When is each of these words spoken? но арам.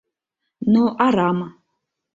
но 0.77 0.83
арам. 1.07 1.39